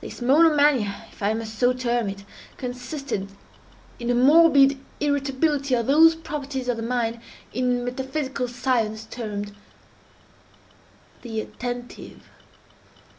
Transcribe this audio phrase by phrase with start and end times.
[0.00, 2.24] This monomania, if I must so term it,
[2.56, 3.28] consisted
[4.00, 7.20] in a morbid irritability of those properties of the mind
[7.52, 9.54] in metaphysical science termed
[11.20, 12.22] the attentive.